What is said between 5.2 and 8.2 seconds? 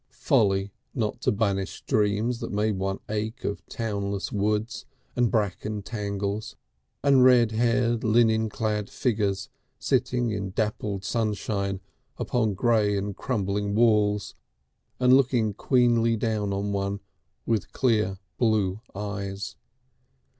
bracken tangles and red haired